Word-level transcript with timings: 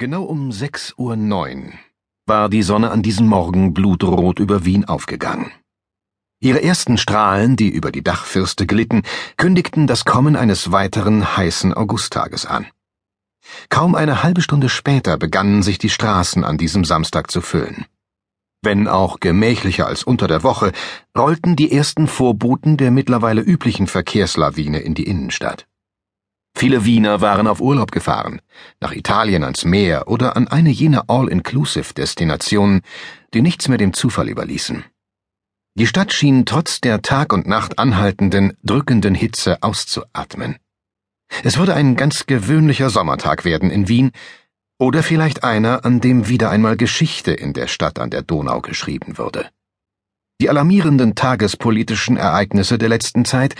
Genau 0.00 0.22
um 0.22 0.52
sechs 0.52 0.94
Uhr 0.96 1.16
neun 1.16 1.72
war 2.24 2.48
die 2.48 2.62
Sonne 2.62 2.92
an 2.92 3.02
diesem 3.02 3.26
Morgen 3.26 3.74
blutrot 3.74 4.38
über 4.38 4.64
Wien 4.64 4.84
aufgegangen. 4.84 5.50
Ihre 6.38 6.62
ersten 6.62 6.98
Strahlen, 6.98 7.56
die 7.56 7.68
über 7.68 7.90
die 7.90 8.04
Dachfirste 8.04 8.64
glitten, 8.64 9.02
kündigten 9.36 9.88
das 9.88 10.04
Kommen 10.04 10.36
eines 10.36 10.70
weiteren 10.70 11.36
heißen 11.36 11.74
Augusttages 11.74 12.46
an. 12.46 12.68
Kaum 13.70 13.96
eine 13.96 14.22
halbe 14.22 14.40
Stunde 14.40 14.68
später 14.68 15.16
begannen 15.16 15.64
sich 15.64 15.78
die 15.78 15.90
Straßen 15.90 16.44
an 16.44 16.58
diesem 16.58 16.84
Samstag 16.84 17.28
zu 17.32 17.40
füllen. 17.40 17.84
Wenn 18.62 18.86
auch 18.86 19.18
gemächlicher 19.18 19.88
als 19.88 20.04
unter 20.04 20.28
der 20.28 20.44
Woche, 20.44 20.70
rollten 21.16 21.56
die 21.56 21.72
ersten 21.72 22.06
Vorboten 22.06 22.76
der 22.76 22.92
mittlerweile 22.92 23.40
üblichen 23.40 23.88
Verkehrslawine 23.88 24.78
in 24.78 24.94
die 24.94 25.08
Innenstadt. 25.08 25.66
Viele 26.58 26.84
Wiener 26.84 27.20
waren 27.20 27.46
auf 27.46 27.60
Urlaub 27.60 27.92
gefahren, 27.92 28.42
nach 28.80 28.90
Italien 28.90 29.44
ans 29.44 29.64
Meer 29.64 30.08
oder 30.08 30.34
an 30.34 30.48
eine 30.48 30.70
jener 30.70 31.04
All-Inclusive-Destinationen, 31.06 32.80
die 33.32 33.42
nichts 33.42 33.68
mehr 33.68 33.78
dem 33.78 33.92
Zufall 33.92 34.28
überließen. 34.28 34.82
Die 35.76 35.86
Stadt 35.86 36.12
schien 36.12 36.46
trotz 36.46 36.80
der 36.80 37.00
Tag 37.00 37.32
und 37.32 37.46
Nacht 37.46 37.78
anhaltenden, 37.78 38.56
drückenden 38.64 39.14
Hitze 39.14 39.62
auszuatmen. 39.62 40.56
Es 41.44 41.58
würde 41.58 41.74
ein 41.74 41.94
ganz 41.94 42.26
gewöhnlicher 42.26 42.90
Sommertag 42.90 43.44
werden 43.44 43.70
in 43.70 43.86
Wien, 43.86 44.10
oder 44.80 45.04
vielleicht 45.04 45.44
einer, 45.44 45.84
an 45.84 46.00
dem 46.00 46.26
wieder 46.26 46.50
einmal 46.50 46.76
Geschichte 46.76 47.30
in 47.30 47.52
der 47.52 47.68
Stadt 47.68 48.00
an 48.00 48.10
der 48.10 48.22
Donau 48.22 48.62
geschrieben 48.62 49.16
würde. 49.16 49.48
Die 50.40 50.50
alarmierenden 50.50 51.14
tagespolitischen 51.14 52.16
Ereignisse 52.16 52.78
der 52.78 52.88
letzten 52.88 53.24
Zeit 53.24 53.54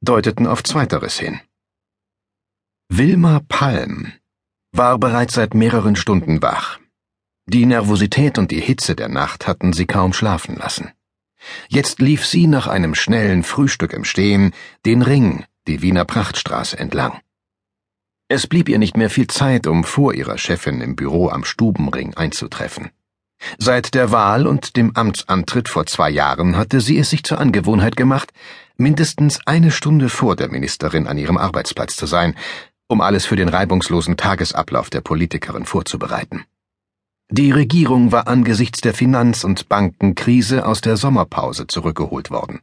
deuteten 0.00 0.46
auf 0.46 0.62
Zweiteres 0.62 1.18
hin. 1.18 1.40
Wilma 2.90 3.42
Palm 3.48 4.12
war 4.72 4.98
bereits 4.98 5.34
seit 5.34 5.52
mehreren 5.52 5.94
Stunden 5.94 6.40
wach. 6.40 6.78
Die 7.44 7.66
Nervosität 7.66 8.38
und 8.38 8.50
die 8.50 8.62
Hitze 8.62 8.96
der 8.96 9.08
Nacht 9.08 9.46
hatten 9.46 9.74
sie 9.74 9.84
kaum 9.84 10.14
schlafen 10.14 10.56
lassen. 10.56 10.90
Jetzt 11.68 12.00
lief 12.00 12.24
sie 12.24 12.46
nach 12.46 12.66
einem 12.66 12.94
schnellen 12.94 13.42
Frühstück 13.44 13.92
im 13.92 14.04
Stehen 14.04 14.52
den 14.86 15.02
Ring, 15.02 15.44
die 15.66 15.82
Wiener 15.82 16.06
Prachtstraße 16.06 16.78
entlang. 16.78 17.20
Es 18.26 18.46
blieb 18.46 18.70
ihr 18.70 18.78
nicht 18.78 18.96
mehr 18.96 19.10
viel 19.10 19.26
Zeit, 19.26 19.66
um 19.66 19.84
vor 19.84 20.14
ihrer 20.14 20.38
Chefin 20.38 20.80
im 20.80 20.96
Büro 20.96 21.28
am 21.28 21.44
Stubenring 21.44 22.14
einzutreffen. 22.14 22.90
Seit 23.58 23.94
der 23.94 24.10
Wahl 24.10 24.46
und 24.46 24.76
dem 24.76 24.96
Amtsantritt 24.96 25.68
vor 25.68 25.86
zwei 25.86 26.10
Jahren 26.10 26.56
hatte 26.56 26.80
sie 26.80 26.98
es 26.98 27.10
sich 27.10 27.22
zur 27.22 27.38
Angewohnheit 27.38 27.96
gemacht, 27.96 28.32
mindestens 28.76 29.40
eine 29.46 29.70
Stunde 29.70 30.08
vor 30.08 30.36
der 30.36 30.48
Ministerin 30.48 31.06
an 31.06 31.18
ihrem 31.18 31.36
Arbeitsplatz 31.36 31.96
zu 31.96 32.06
sein, 32.06 32.34
um 32.88 33.00
alles 33.00 33.26
für 33.26 33.36
den 33.36 33.48
reibungslosen 33.48 34.16
Tagesablauf 34.16 34.90
der 34.90 35.02
Politikerin 35.02 35.66
vorzubereiten. 35.66 36.44
Die 37.30 37.50
Regierung 37.50 38.10
war 38.10 38.26
angesichts 38.26 38.80
der 38.80 38.94
Finanz- 38.94 39.44
und 39.44 39.68
Bankenkrise 39.68 40.64
aus 40.64 40.80
der 40.80 40.96
Sommerpause 40.96 41.66
zurückgeholt 41.66 42.30
worden. 42.30 42.60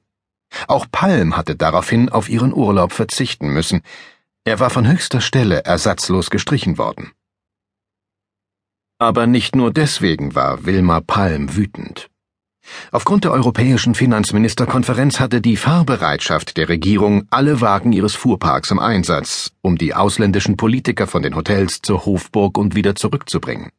Auch 0.68 0.88
Palm 0.92 1.38
hatte 1.38 1.56
daraufhin 1.56 2.10
auf 2.10 2.30
ihren 2.30 2.54
Urlaub 2.54 2.92
verzichten 2.92 3.50
müssen. 3.50 3.82
Er 4.44 4.60
war 4.60 4.72
von 4.72 4.88
höchster 4.88 5.22
Stelle 5.22 5.66
ersatzlos 5.66 6.30
gestrichen 6.32 6.78
worden. 6.78 7.12
Aber 8.98 9.28
nicht 9.28 9.56
nur 9.56 9.72
deswegen 9.72 10.36
war 10.36 10.66
Wilma 10.66 11.02
Palm 11.02 11.56
wütend. 11.56 12.10
Aufgrund 12.92 13.24
der 13.24 13.32
Europäischen 13.32 13.96
Finanzministerkonferenz 13.96 15.20
hatte 15.20 15.42
die 15.42 15.58
Fahrbereitschaft 15.58 16.58
der 16.58 16.70
Regierung 16.70 17.28
alle 17.30 17.62
Wagen 17.62 17.94
ihres 17.94 18.16
Fuhrparks 18.16 18.72
im 18.72 18.80
Einsatz, 18.80 19.52
um 19.62 19.78
die 19.78 19.94
ausländischen 19.94 20.58
Politiker 20.58 21.08
von 21.08 21.24
den 21.24 21.36
Hotels 21.36 21.82
zur 21.82 22.06
Hofburg 22.06 22.58
und 22.58 22.76
wieder 22.76 22.96
zurückzubringen. 22.96 23.72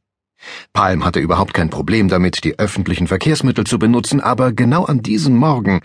Palm 0.72 1.04
hatte 1.04 1.20
überhaupt 1.20 1.54
kein 1.54 1.70
Problem 1.70 2.08
damit, 2.08 2.44
die 2.44 2.58
öffentlichen 2.58 3.06
Verkehrsmittel 3.06 3.64
zu 3.64 3.78
benutzen, 3.78 4.20
aber 4.20 4.52
genau 4.52 4.84
an 4.84 5.02
diesem 5.02 5.36
Morgen 5.36 5.80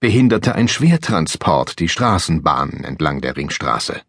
behinderte 0.00 0.54
ein 0.54 0.68
Schwertransport 0.68 1.78
die 1.78 1.88
Straßenbahnen 1.88 2.84
entlang 2.84 3.20
der 3.20 3.36
Ringstraße. 3.36 4.00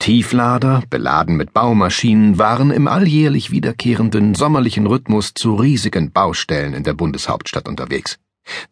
Tieflader, 0.00 0.82
beladen 0.88 1.36
mit 1.36 1.52
Baumaschinen, 1.52 2.38
waren 2.38 2.70
im 2.70 2.88
alljährlich 2.88 3.50
wiederkehrenden 3.50 4.34
sommerlichen 4.34 4.86
Rhythmus 4.86 5.34
zu 5.34 5.54
riesigen 5.54 6.10
Baustellen 6.10 6.72
in 6.72 6.84
der 6.84 6.94
Bundeshauptstadt 6.94 7.68
unterwegs. 7.68 8.18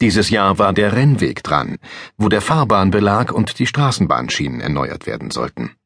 Dieses 0.01 0.31
Jahr 0.31 0.59
war 0.59 0.73
der 0.73 0.95
Rennweg 0.95 1.43
dran, 1.43 1.77
wo 2.17 2.31
der 2.31 2.41
Fahrbahnbelag 2.41 3.31
und 3.31 3.59
die 3.59 3.67
Straßenbahnschienen 3.67 4.61
erneuert 4.61 5.07
werden 5.07 5.31
sollten. 5.31 5.78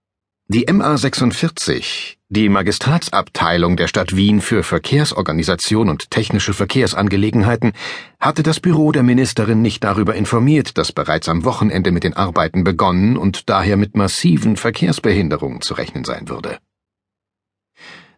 Die 0.48 0.66
MA 0.70 0.98
46, 0.98 2.18
die 2.28 2.48
Magistratsabteilung 2.48 3.76
der 3.76 3.86
Stadt 3.86 4.16
Wien 4.16 4.40
für 4.40 4.64
Verkehrsorganisation 4.64 5.88
und 5.88 6.10
technische 6.10 6.52
Verkehrsangelegenheiten, 6.52 7.72
hatte 8.18 8.42
das 8.42 8.58
Büro 8.58 8.90
der 8.90 9.04
Ministerin 9.04 9.62
nicht 9.62 9.84
darüber 9.84 10.14
informiert, 10.16 10.76
dass 10.76 10.92
bereits 10.92 11.28
am 11.28 11.44
Wochenende 11.44 11.92
mit 11.92 12.02
den 12.02 12.14
Arbeiten 12.14 12.64
begonnen 12.64 13.16
und 13.16 13.48
daher 13.48 13.76
mit 13.76 13.96
massiven 13.96 14.56
Verkehrsbehinderungen 14.56 15.62
zu 15.62 15.74
rechnen 15.74 16.04
sein 16.04 16.28
würde. 16.28 16.58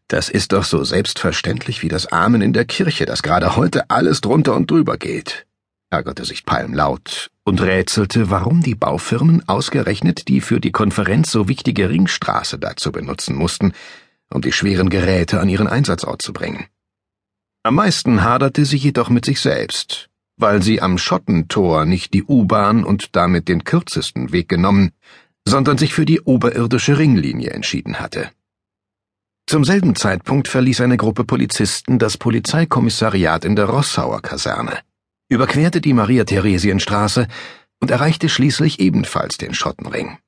Das 0.08 0.28
ist 0.30 0.52
doch 0.52 0.64
so 0.64 0.82
selbstverständlich 0.82 1.82
wie 1.82 1.88
das 1.88 2.06
Amen 2.06 2.40
in 2.40 2.54
der 2.54 2.64
Kirche, 2.64 3.04
dass 3.04 3.22
gerade 3.22 3.54
heute 3.54 3.90
alles 3.90 4.22
drunter 4.22 4.56
und 4.56 4.70
drüber 4.70 4.96
geht 4.96 5.46
ärgerte 5.94 6.24
sich 6.24 6.44
Palm 6.44 6.74
laut 6.74 7.30
und 7.44 7.60
rätselte, 7.60 8.28
warum 8.28 8.62
die 8.62 8.74
Baufirmen 8.74 9.48
ausgerechnet 9.48 10.26
die 10.26 10.40
für 10.40 10.58
die 10.58 10.72
Konferenz 10.72 11.30
so 11.30 11.46
wichtige 11.46 11.88
Ringstraße 11.88 12.58
dazu 12.58 12.90
benutzen 12.90 13.36
mussten, 13.36 13.72
um 14.28 14.42
die 14.42 14.50
schweren 14.50 14.90
Geräte 14.90 15.40
an 15.40 15.48
ihren 15.48 15.68
Einsatzort 15.68 16.20
zu 16.20 16.32
bringen. 16.32 16.66
Am 17.62 17.76
meisten 17.76 18.24
haderte 18.24 18.64
sie 18.64 18.76
jedoch 18.76 19.08
mit 19.08 19.24
sich 19.24 19.40
selbst, 19.40 20.10
weil 20.36 20.62
sie 20.62 20.82
am 20.82 20.98
Schottentor 20.98 21.84
nicht 21.84 22.12
die 22.12 22.24
U-Bahn 22.24 22.82
und 22.82 23.14
damit 23.14 23.46
den 23.48 23.62
kürzesten 23.62 24.32
Weg 24.32 24.48
genommen, 24.48 24.90
sondern 25.46 25.78
sich 25.78 25.94
für 25.94 26.04
die 26.04 26.20
oberirdische 26.22 26.98
Ringlinie 26.98 27.50
entschieden 27.50 28.00
hatte. 28.00 28.30
Zum 29.46 29.62
selben 29.62 29.94
Zeitpunkt 29.94 30.48
verließ 30.48 30.80
eine 30.80 30.96
Gruppe 30.96 31.24
Polizisten 31.24 32.00
das 32.00 32.18
Polizeikommissariat 32.18 33.44
in 33.44 33.54
der 33.54 33.66
Rossauer 33.66 34.22
Kaserne 34.22 34.80
überquerte 35.28 35.80
die 35.80 35.92
Maria-Theresien-Straße 35.92 37.26
und 37.80 37.90
erreichte 37.90 38.28
schließlich 38.28 38.80
ebenfalls 38.80 39.38
den 39.38 39.54
Schottenring. 39.54 40.18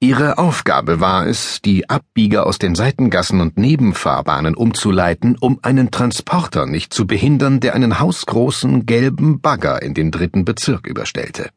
Ihre 0.00 0.38
Aufgabe 0.38 1.00
war 1.00 1.26
es, 1.26 1.60
die 1.60 1.90
Abbieger 1.90 2.46
aus 2.46 2.58
den 2.58 2.76
Seitengassen 2.76 3.40
und 3.40 3.58
Nebenfahrbahnen 3.58 4.54
umzuleiten, 4.54 5.36
um 5.40 5.58
einen 5.62 5.90
Transporter 5.90 6.66
nicht 6.66 6.94
zu 6.94 7.04
behindern, 7.04 7.58
der 7.58 7.74
einen 7.74 7.98
hausgroßen 7.98 8.86
gelben 8.86 9.40
Bagger 9.40 9.82
in 9.82 9.94
den 9.94 10.12
dritten 10.12 10.44
Bezirk 10.44 10.86
überstellte. 10.86 11.50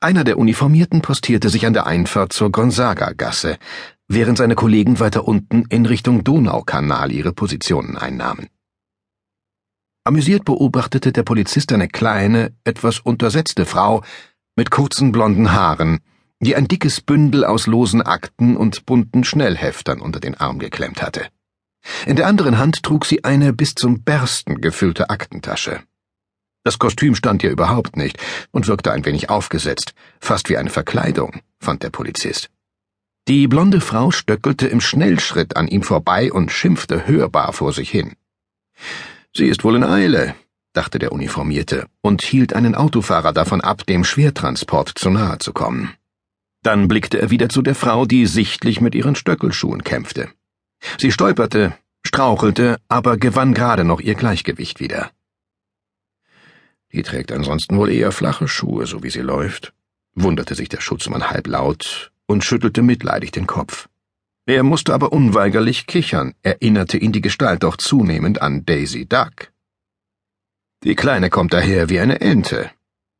Einer 0.00 0.24
der 0.24 0.36
Uniformierten 0.36 1.00
postierte 1.00 1.48
sich 1.48 1.64
an 1.64 1.74
der 1.74 1.86
Einfahrt 1.86 2.32
zur 2.32 2.50
Gonzaga-Gasse, 2.50 3.58
während 4.08 4.38
seine 4.38 4.56
Kollegen 4.56 4.98
weiter 4.98 5.28
unten 5.28 5.66
in 5.68 5.86
Richtung 5.86 6.24
Donaukanal 6.24 7.12
ihre 7.12 7.32
Positionen 7.32 7.96
einnahmen. 7.96 8.48
Amüsiert 10.06 10.44
beobachtete 10.44 11.12
der 11.12 11.22
Polizist 11.22 11.72
eine 11.72 11.88
kleine, 11.88 12.52
etwas 12.64 13.00
untersetzte 13.00 13.64
Frau 13.64 14.02
mit 14.54 14.70
kurzen 14.70 15.12
blonden 15.12 15.52
Haaren, 15.52 16.00
die 16.40 16.54
ein 16.54 16.68
dickes 16.68 17.00
Bündel 17.00 17.42
aus 17.42 17.66
losen 17.66 18.02
Akten 18.02 18.54
und 18.54 18.84
bunten 18.84 19.24
Schnellheftern 19.24 20.02
unter 20.02 20.20
den 20.20 20.34
Arm 20.34 20.58
geklemmt 20.58 21.00
hatte. 21.00 21.26
In 22.04 22.16
der 22.16 22.26
anderen 22.26 22.58
Hand 22.58 22.82
trug 22.82 23.06
sie 23.06 23.24
eine 23.24 23.54
bis 23.54 23.74
zum 23.74 24.02
Bersten 24.02 24.60
gefüllte 24.60 25.08
Aktentasche. 25.08 25.80
Das 26.64 26.78
Kostüm 26.78 27.14
stand 27.14 27.42
ihr 27.42 27.50
überhaupt 27.50 27.96
nicht 27.96 28.18
und 28.50 28.68
wirkte 28.68 28.92
ein 28.92 29.06
wenig 29.06 29.30
aufgesetzt, 29.30 29.94
fast 30.20 30.50
wie 30.50 30.58
eine 30.58 30.70
Verkleidung, 30.70 31.40
fand 31.60 31.82
der 31.82 31.90
Polizist. 31.90 32.50
Die 33.26 33.48
blonde 33.48 33.80
Frau 33.80 34.10
stöckelte 34.10 34.66
im 34.66 34.82
Schnellschritt 34.82 35.56
an 35.56 35.66
ihm 35.66 35.82
vorbei 35.82 36.30
und 36.30 36.52
schimpfte 36.52 37.06
hörbar 37.06 37.54
vor 37.54 37.72
sich 37.72 37.88
hin. 37.88 38.16
Sie 39.36 39.48
ist 39.48 39.64
wohl 39.64 39.74
in 39.74 39.84
Eile, 39.84 40.36
dachte 40.74 40.98
der 40.98 41.12
Uniformierte 41.12 41.88
und 42.02 42.22
hielt 42.22 42.54
einen 42.54 42.74
Autofahrer 42.74 43.32
davon 43.32 43.60
ab, 43.60 43.84
dem 43.86 44.04
Schwertransport 44.04 44.92
zu 44.94 45.10
nahe 45.10 45.38
zu 45.38 45.52
kommen. 45.52 45.92
Dann 46.62 46.88
blickte 46.88 47.18
er 47.20 47.30
wieder 47.30 47.48
zu 47.48 47.60
der 47.60 47.74
Frau, 47.74 48.06
die 48.06 48.26
sichtlich 48.26 48.80
mit 48.80 48.94
ihren 48.94 49.16
Stöckelschuhen 49.16 49.82
kämpfte. 49.82 50.30
Sie 50.98 51.10
stolperte, 51.10 51.76
strauchelte, 52.06 52.78
aber 52.88 53.16
gewann 53.16 53.54
gerade 53.54 53.84
noch 53.84 54.00
ihr 54.00 54.14
Gleichgewicht 54.14 54.80
wieder. 54.80 55.10
Die 56.92 57.02
trägt 57.02 57.32
ansonsten 57.32 57.76
wohl 57.76 57.90
eher 57.90 58.12
flache 58.12 58.46
Schuhe, 58.46 58.86
so 58.86 59.02
wie 59.02 59.10
sie 59.10 59.20
läuft, 59.20 59.74
wunderte 60.14 60.54
sich 60.54 60.68
der 60.68 60.80
Schutzmann 60.80 61.28
halblaut 61.28 62.12
und 62.26 62.44
schüttelte 62.44 62.82
mitleidig 62.82 63.32
den 63.32 63.48
Kopf. 63.48 63.88
Er 64.46 64.62
musste 64.62 64.92
aber 64.92 65.12
unweigerlich 65.12 65.86
kichern, 65.86 66.34
erinnerte 66.42 66.98
ihn 66.98 67.12
die 67.12 67.22
Gestalt 67.22 67.62
doch 67.62 67.76
zunehmend 67.76 68.42
an 68.42 68.66
Daisy 68.66 69.06
Duck. 69.06 69.52
Die 70.82 70.94
Kleine 70.94 71.30
kommt 71.30 71.54
daher 71.54 71.88
wie 71.88 71.98
eine 71.98 72.20
Ente, 72.20 72.70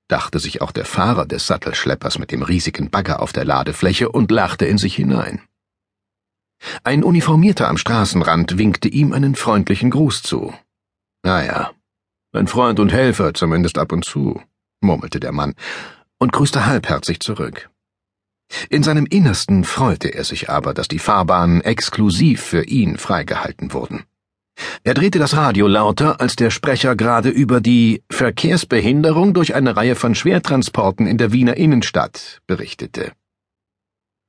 dachte 0.09 0.39
sich 0.39 0.61
auch 0.61 0.71
der 0.71 0.85
Fahrer 0.85 1.25
des 1.25 1.47
Sattelschleppers 1.47 2.19
mit 2.19 2.31
dem 2.31 2.43
riesigen 2.43 2.91
Bagger 2.91 3.23
auf 3.23 3.33
der 3.33 3.47
Ladefläche 3.47 4.11
und 4.11 4.31
lachte 4.31 4.67
in 4.67 4.77
sich 4.77 4.97
hinein. 4.97 5.41
Ein 6.83 7.03
Uniformierter 7.03 7.69
am 7.69 7.79
Straßenrand 7.79 8.59
winkte 8.59 8.89
ihm 8.89 9.13
einen 9.15 9.35
freundlichen 9.35 9.91
Gruß 9.91 10.23
zu. 10.23 10.53
Naja, 11.23 11.73
ein 12.33 12.49
Freund 12.49 12.81
und 12.81 12.93
Helfer, 12.93 13.33
zumindest 13.33 13.79
ab 13.79 13.93
und 13.93 14.05
zu, 14.05 14.43
murmelte 14.83 15.21
der 15.21 15.33
Mann 15.33 15.55
und 16.19 16.33
grüßte 16.33 16.67
halbherzig 16.67 17.21
zurück. 17.21 17.71
In 18.71 18.83
seinem 18.83 19.07
Innersten 19.07 19.65
freute 19.65 20.09
er 20.09 20.25
sich 20.25 20.51
aber, 20.51 20.75
dass 20.75 20.89
die 20.89 20.99
Fahrbahnen 20.99 21.61
exklusiv 21.61 22.43
für 22.43 22.65
ihn 22.65 22.97
freigehalten 22.99 23.73
wurden. 23.73 24.05
Er 24.85 24.95
drehte 24.95 25.19
das 25.19 25.37
Radio 25.37 25.67
lauter, 25.67 26.21
als 26.21 26.37
der 26.37 26.51
Sprecher 26.51 26.95
gerade 26.95 27.29
über 27.29 27.61
die 27.61 28.03
Verkehrsbehinderung 28.11 29.35
durch 29.35 29.55
eine 29.55 29.77
Reihe 29.77 29.97
von 29.97 30.15
Schwertransporten 30.15 31.07
in 31.07 31.19
der 31.19 31.33
Wiener 31.33 31.57
Innenstadt 31.57 32.41
berichtete. 32.47 33.13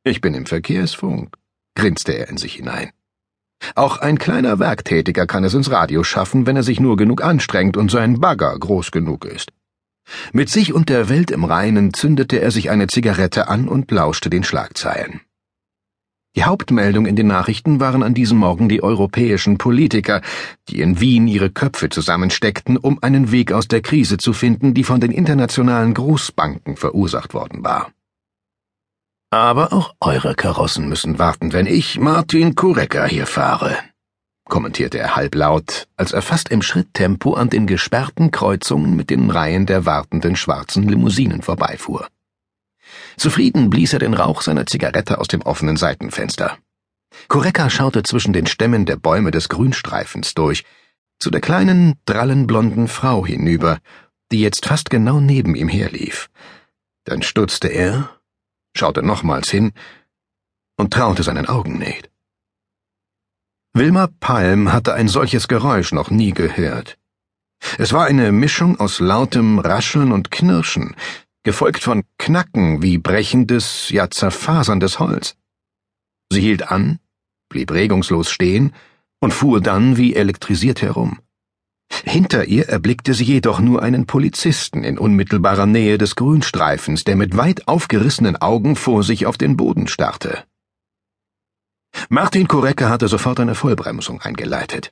Ich 0.04 0.22
bin 0.22 0.33
im 0.33 0.45
Verkehrsfunk, 0.45 1.36
grinste 1.75 2.13
er 2.13 2.30
in 2.30 2.38
sich 2.38 2.56
hinein. 2.56 2.92
Auch 3.74 3.98
ein 3.98 4.18
kleiner 4.18 4.60
Werktätiger 4.60 5.25
kann 5.25 5.44
es 5.44 5.54
ins 5.54 5.72
Radio 5.72 6.04
schaffen, 6.04 6.45
wenn 6.45 6.56
er 6.56 6.63
sich 6.63 6.80
nur 6.80 6.98
genug 6.98 7.24
anstrengt 7.24 7.77
und 7.77 7.89
sein 7.89 8.19
Bagger 8.19 8.57
groß 8.57 8.92
genug 8.92 9.25
ist. 9.25 9.51
Mit 10.34 10.50
sich 10.50 10.74
und 10.74 10.90
der 10.90 11.10
Welt 11.10 11.31
im 11.31 11.44
Reinen 11.44 11.94
zündete 11.94 12.42
er 12.42 12.52
sich 12.52 12.69
eine 12.69 12.88
Zigarette 12.88 13.48
an 13.48 13.68
und 13.68 13.92
lauschte 13.92 14.30
den 14.30 14.44
Schlagzeilen. 14.44 15.22
Die 16.36 16.44
Hauptmeldung 16.44 17.06
in 17.06 17.16
den 17.16 17.28
Nachrichten 17.28 17.80
waren 17.80 18.04
an 18.04 18.13
diesem 18.13 18.40
Morgen 18.40 18.68
die 18.68 18.84
europäischen 18.84 19.57
Politiker, 19.57 20.22
die 20.68 20.81
in 20.81 21.00
Wien 21.00 21.28
ihre 21.30 21.50
Köpfe 21.50 21.88
zusammensteckten, 21.88 22.75
um 22.75 23.02
einen 23.02 23.31
Weg 23.31 23.54
aus 23.54 23.69
der 23.69 23.81
Krise 23.81 24.18
zu 24.18 24.34
finden, 24.34 24.74
die 24.74 24.84
von 24.84 25.00
den 25.00 25.12
internationalen 25.12 25.94
Großbanken 25.94 26.75
verursacht 26.75 27.34
worden 27.34 27.63
war. 27.63 27.92
Aber 29.31 29.72
auch 29.72 29.96
eure 30.01 30.36
Karossen 30.36 30.90
müssen 30.90 31.19
warten, 31.19 31.54
wenn 31.54 31.68
ich, 31.68 32.00
Martin 32.00 32.56
Kurecker, 32.56 33.06
hier 33.06 33.28
fahre, 33.28 33.78
kommentierte 34.46 35.00
er 35.00 35.16
halblaut, 35.16 35.88
als 35.98 36.12
er 36.12 36.22
fast 36.22 36.50
im 36.50 36.62
Schritttempo 36.62 37.34
an 37.34 37.50
den 37.50 37.68
gesperrten 37.68 38.32
Kreuzungen 38.32 38.96
mit 38.96 39.10
den 39.10 39.30
Reihen 39.30 39.66
der 39.66 39.86
wartenden 39.86 40.36
schwarzen 40.36 40.88
Limousinen 40.88 41.42
vorbeifuhr. 41.42 42.08
Zufrieden 43.18 43.70
blies 43.70 43.94
er 43.94 44.00
den 44.00 44.14
Rauch 44.14 44.42
seiner 44.42 44.66
Zigarette 44.66 45.20
aus 45.20 45.28
dem 45.28 45.42
offenen 45.42 45.78
Seitenfenster. 45.78 46.58
Kureka 47.28 47.70
schaute 47.70 48.04
zwischen 48.04 48.34
den 48.34 48.46
Stämmen 48.46 48.86
der 48.86 48.98
Bäume 48.98 49.32
des 49.32 49.50
Grünstreifens 49.50 50.34
durch, 50.34 50.64
zu 51.20 51.32
der 51.32 51.42
kleinen, 51.42 51.96
drallenblonden 52.06 52.88
Frau 52.88 53.26
hinüber, 53.26 53.80
die 54.32 54.42
jetzt 54.42 54.66
fast 54.66 54.90
genau 54.90 55.20
neben 55.20 55.56
ihm 55.56 55.70
herlief. 55.70 56.30
Dann 57.06 57.22
stutzte 57.22 57.68
er, 57.68 58.10
schaute 58.76 59.02
nochmals 59.02 59.50
hin 59.50 59.72
und 60.78 60.94
traute 60.94 61.24
seinen 61.24 61.48
Augen 61.48 61.78
nicht. 61.78 62.10
Wilma 63.77 64.07
Palm 64.22 64.72
hatte 64.72 64.94
ein 64.94 65.10
solches 65.10 65.50
Geräusch 65.50 65.92
noch 65.92 66.10
nie 66.10 66.31
gehört. 66.31 66.98
Es 67.77 67.92
war 67.92 68.06
eine 68.06 68.31
Mischung 68.31 68.80
aus 68.80 69.01
lautem 69.01 69.60
Rascheln 69.60 70.13
und 70.13 70.31
Knirschen, 70.31 70.95
gefolgt 71.44 71.83
von 71.83 72.06
Knacken 72.18 72.81
wie 72.81 72.98
brechendes, 72.98 73.89
ja 73.89 74.10
zerfaserndes 74.10 75.00
Holz. 75.00 75.36
Sie 76.31 76.39
hielt 76.39 76.72
an, 76.72 77.00
blieb 77.50 77.69
regungslos 77.69 78.30
stehen 78.30 78.72
und 79.19 79.33
fuhr 79.33 79.60
dann 79.60 79.98
wie 79.98 80.16
elektrisiert 80.16 80.81
herum. 80.81 81.19
Hinter 82.06 82.45
ihr 82.45 82.69
erblickte 82.69 83.13
sie 83.13 83.25
jedoch 83.25 83.60
nur 83.60 83.83
einen 83.83 84.06
Polizisten 84.06 84.86
in 84.86 84.98
unmittelbarer 84.98 85.66
Nähe 85.66 85.98
des 85.98 86.16
Grünstreifens, 86.16 87.04
der 87.04 87.18
mit 87.18 87.36
weit 87.36 87.68
aufgerissenen 87.68 88.38
Augen 88.38 88.77
vor 88.77 89.04
sich 89.04 89.25
auf 89.25 89.38
den 89.38 89.57
Boden 89.57 89.89
starrte. 89.89 90.45
Martin 92.10 92.48
Kurecke 92.48 92.90
hatte 92.90 93.08
sofort 93.08 93.40
eine 93.40 93.56
Vollbremsung 93.56 94.22
eingeleitet. 94.22 94.92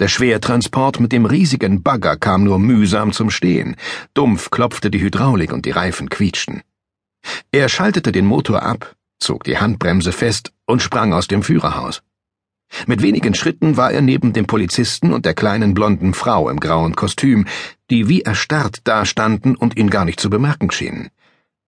Der 0.00 0.08
Schwertransport 0.08 0.98
mit 0.98 1.12
dem 1.12 1.24
riesigen 1.24 1.82
Bagger 1.82 2.16
kam 2.16 2.42
nur 2.42 2.58
mühsam 2.58 3.12
zum 3.12 3.30
Stehen. 3.30 3.76
Dumpf 4.12 4.50
klopfte 4.50 4.90
die 4.90 5.00
Hydraulik 5.00 5.52
und 5.52 5.66
die 5.66 5.70
Reifen 5.70 6.10
quietschten. 6.10 6.62
Er 7.52 7.68
schaltete 7.68 8.10
den 8.10 8.26
Motor 8.26 8.62
ab, 8.62 8.96
zog 9.20 9.44
die 9.44 9.58
Handbremse 9.58 10.12
fest 10.12 10.52
und 10.66 10.82
sprang 10.82 11.12
aus 11.12 11.28
dem 11.28 11.42
Führerhaus. 11.42 12.02
Mit 12.86 13.02
wenigen 13.02 13.34
Schritten 13.34 13.76
war 13.76 13.92
er 13.92 14.00
neben 14.00 14.32
dem 14.32 14.46
Polizisten 14.46 15.12
und 15.12 15.24
der 15.26 15.34
kleinen 15.34 15.74
blonden 15.74 16.12
Frau 16.12 16.50
im 16.50 16.58
grauen 16.58 16.96
Kostüm, 16.96 17.46
die 17.90 18.08
wie 18.08 18.22
erstarrt 18.22 18.80
dastanden 18.84 19.54
und 19.54 19.76
ihn 19.76 19.90
gar 19.90 20.04
nicht 20.04 20.18
zu 20.18 20.28
bemerken 20.28 20.70
schienen. 20.72 21.10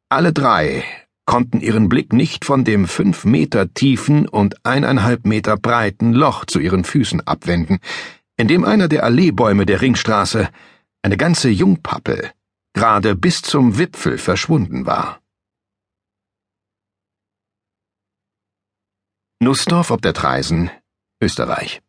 Alle 0.09 0.33
drei 0.33 0.85
konnten 1.27 1.61
ihren 1.61 1.89
Blick 1.89 2.13
nicht 2.13 2.45
von 2.45 2.65
dem 2.65 2.87
fünf 2.87 3.25
Meter 3.25 3.73
tiefen 3.75 4.27
und 4.29 4.65
eineinhalb 4.65 5.27
Meter 5.27 5.57
breiten 5.57 6.13
Loch 6.13 6.45
zu 6.47 6.61
ihren 6.61 6.85
Füßen 6.85 7.21
abwenden, 7.27 7.81
in 8.37 8.49
dem 8.49 8.65
einer 8.65 8.89
der 8.89 9.05
Alleebäume 9.05 9.67
der 9.67 9.83
Ringstraße, 9.83 10.49
eine 11.03 11.17
ganze 11.17 11.51
Jungpappel, 11.51 12.33
gerade 12.73 13.15
bis 13.15 13.43
zum 13.43 13.79
Wipfel 13.79 14.19
verschwunden 14.19 14.87
war. 14.87 15.21
Nussdorf 19.41 19.91
ob 19.91 20.01
der 20.01 20.15
Treisen, 20.15 20.71
Österreich. 21.21 21.83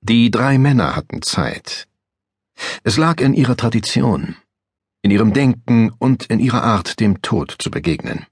Die 0.00 0.30
drei 0.30 0.58
Männer 0.58 0.96
hatten 0.96 1.22
Zeit. 1.22 1.88
Es 2.84 2.96
lag 2.96 3.20
in 3.20 3.34
ihrer 3.34 3.56
Tradition, 3.56 4.36
in 5.08 5.12
ihrem 5.12 5.32
Denken 5.32 5.90
und 5.98 6.26
in 6.26 6.38
ihrer 6.38 6.62
Art, 6.62 7.00
dem 7.00 7.22
Tod 7.22 7.56
zu 7.58 7.70
begegnen. 7.70 8.26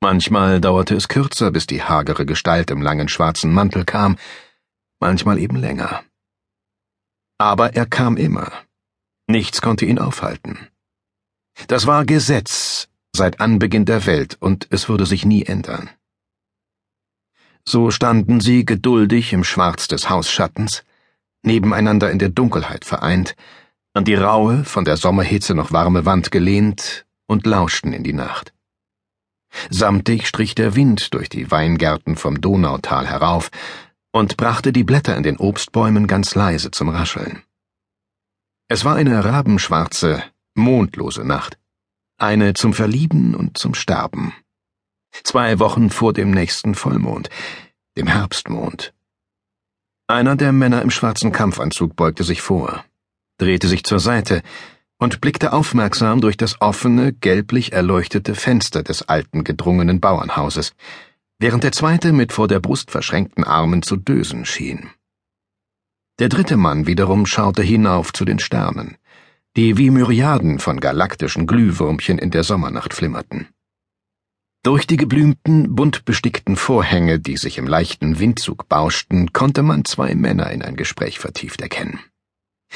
Manchmal 0.00 0.60
dauerte 0.60 0.94
es 0.94 1.08
kürzer, 1.08 1.50
bis 1.50 1.66
die 1.66 1.82
hagere 1.82 2.24
Gestalt 2.24 2.70
im 2.70 2.80
langen 2.80 3.08
schwarzen 3.08 3.52
Mantel 3.52 3.84
kam, 3.84 4.16
manchmal 5.00 5.40
eben 5.40 5.56
länger. 5.56 6.04
Aber 7.36 7.74
er 7.74 7.86
kam 7.86 8.16
immer. 8.16 8.52
Nichts 9.26 9.60
konnte 9.60 9.84
ihn 9.84 9.98
aufhalten. 9.98 10.68
Das 11.66 11.88
war 11.88 12.04
Gesetz 12.04 12.86
seit 13.12 13.40
Anbeginn 13.40 13.84
der 13.84 14.06
Welt, 14.06 14.36
und 14.38 14.68
es 14.70 14.88
würde 14.88 15.04
sich 15.04 15.24
nie 15.24 15.42
ändern. 15.42 15.90
So 17.64 17.90
standen 17.90 18.38
sie 18.38 18.64
geduldig 18.64 19.32
im 19.32 19.42
Schwarz 19.42 19.88
des 19.88 20.08
Hausschattens, 20.08 20.84
nebeneinander 21.42 22.12
in 22.12 22.20
der 22.20 22.28
Dunkelheit 22.28 22.84
vereint, 22.84 23.34
an 23.94 24.04
die 24.04 24.14
raue, 24.14 24.64
von 24.64 24.84
der 24.84 24.96
Sommerhitze 24.96 25.54
noch 25.54 25.72
warme 25.72 26.04
Wand 26.06 26.30
gelehnt 26.30 27.06
und 27.26 27.46
lauschten 27.46 27.92
in 27.92 28.02
die 28.02 28.12
Nacht. 28.12 28.52
Samtig 29.70 30.26
strich 30.26 30.54
der 30.54 30.74
Wind 30.74 31.12
durch 31.14 31.28
die 31.28 31.50
Weingärten 31.50 32.16
vom 32.16 32.40
Donautal 32.40 33.06
herauf, 33.06 33.50
und 34.12 34.36
brachte 34.36 34.72
die 34.72 34.84
Blätter 34.84 35.16
in 35.16 35.22
den 35.22 35.38
Obstbäumen 35.38 36.06
ganz 36.06 36.34
leise 36.34 36.70
zum 36.70 36.90
Rascheln. 36.90 37.42
Es 38.68 38.84
war 38.84 38.94
eine 38.94 39.24
rabenschwarze, 39.24 40.22
mondlose 40.54 41.24
Nacht, 41.24 41.58
eine 42.18 42.52
zum 42.54 42.74
Verlieben 42.74 43.34
und 43.34 43.58
zum 43.58 43.74
Sterben. 43.74 44.34
Zwei 45.24 45.58
Wochen 45.58 45.90
vor 45.90 46.12
dem 46.12 46.30
nächsten 46.30 46.74
Vollmond, 46.74 47.28
dem 47.96 48.06
Herbstmond. 48.06 48.94
Einer 50.06 50.36
der 50.36 50.52
Männer 50.52 50.82
im 50.82 50.90
schwarzen 50.90 51.32
Kampfanzug 51.32 51.96
beugte 51.96 52.24
sich 52.24 52.42
vor, 52.42 52.84
drehte 53.42 53.68
sich 53.68 53.82
zur 53.82 53.98
Seite 54.00 54.42
und 54.98 55.20
blickte 55.20 55.52
aufmerksam 55.52 56.20
durch 56.20 56.36
das 56.36 56.60
offene, 56.60 57.12
gelblich 57.12 57.72
erleuchtete 57.72 58.36
Fenster 58.36 58.84
des 58.84 59.02
alten 59.08 59.42
gedrungenen 59.42 60.00
Bauernhauses, 60.00 60.74
während 61.40 61.64
der 61.64 61.72
zweite 61.72 62.12
mit 62.12 62.32
vor 62.32 62.46
der 62.46 62.60
Brust 62.60 62.92
verschränkten 62.92 63.42
Armen 63.42 63.82
zu 63.82 63.96
dösen 63.96 64.44
schien. 64.44 64.90
Der 66.20 66.28
dritte 66.28 66.56
Mann 66.56 66.86
wiederum 66.86 67.26
schaute 67.26 67.62
hinauf 67.62 68.12
zu 68.12 68.24
den 68.24 68.38
Sternen, 68.38 68.96
die 69.56 69.76
wie 69.76 69.90
Myriaden 69.90 70.60
von 70.60 70.78
galaktischen 70.78 71.48
Glühwürmchen 71.48 72.18
in 72.18 72.30
der 72.30 72.44
Sommernacht 72.44 72.94
flimmerten. 72.94 73.48
Durch 74.62 74.86
die 74.86 74.96
geblümten, 74.96 75.74
bunt 75.74 76.04
bestickten 76.04 76.54
Vorhänge, 76.54 77.18
die 77.18 77.36
sich 77.36 77.58
im 77.58 77.66
leichten 77.66 78.20
Windzug 78.20 78.68
bauschten, 78.68 79.32
konnte 79.32 79.64
man 79.64 79.84
zwei 79.84 80.14
Männer 80.14 80.52
in 80.52 80.62
ein 80.62 80.76
Gespräch 80.76 81.18
vertieft 81.18 81.60
erkennen. 81.60 81.98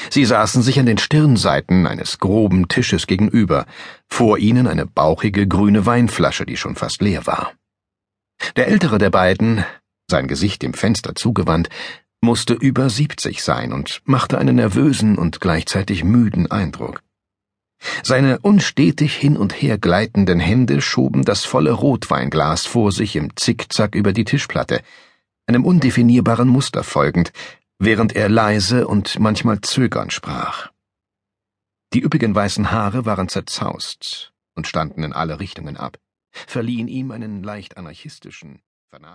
Sie 0.09 0.25
saßen 0.25 0.61
sich 0.61 0.79
an 0.79 0.85
den 0.85 0.97
Stirnseiten 0.97 1.87
eines 1.87 2.19
groben 2.19 2.67
Tisches 2.67 3.07
gegenüber, 3.07 3.65
vor 4.07 4.37
ihnen 4.37 4.67
eine 4.67 4.85
bauchige 4.85 5.47
grüne 5.47 5.85
Weinflasche, 5.85 6.45
die 6.45 6.57
schon 6.57 6.75
fast 6.75 7.01
leer 7.01 7.25
war. 7.25 7.53
Der 8.55 8.67
ältere 8.67 8.97
der 8.97 9.09
beiden, 9.09 9.65
sein 10.09 10.27
Gesicht 10.27 10.61
dem 10.61 10.73
Fenster 10.73 11.15
zugewandt, 11.15 11.69
musste 12.21 12.53
über 12.53 12.89
siebzig 12.89 13.43
sein 13.43 13.73
und 13.73 14.01
machte 14.05 14.37
einen 14.37 14.55
nervösen 14.55 15.17
und 15.17 15.39
gleichzeitig 15.41 16.03
müden 16.03 16.49
Eindruck. 16.49 17.01
Seine 18.03 18.39
unstetig 18.39 19.15
hin 19.15 19.37
und 19.37 19.61
her 19.61 19.77
gleitenden 19.77 20.39
Hände 20.39 20.81
schoben 20.81 21.23
das 21.23 21.45
volle 21.45 21.71
Rotweinglas 21.71 22.65
vor 22.65 22.91
sich 22.91 23.15
im 23.15 23.35
Zickzack 23.35 23.93
über 23.93 24.13
die 24.13 24.25
Tischplatte, 24.25 24.81
einem 25.45 25.63
undefinierbaren 25.63 26.47
Muster 26.47 26.83
folgend, 26.83 27.31
während 27.79 28.15
er 28.15 28.29
leise 28.29 28.87
und 28.87 29.19
manchmal 29.19 29.61
zögernd 29.61 30.13
sprach. 30.13 30.71
Die 31.93 32.01
üppigen 32.01 32.35
weißen 32.35 32.71
Haare 32.71 33.05
waren 33.05 33.29
zerzaust 33.29 34.33
und 34.55 34.67
standen 34.67 35.03
in 35.03 35.13
alle 35.13 35.39
Richtungen 35.39 35.77
ab. 35.77 35.97
verliehen 36.31 36.87
ihm 36.87 37.11
einen 37.11 37.43
leicht 37.43 37.77
anarchistischen, 37.77 38.61
vernachlässigten 38.89 39.07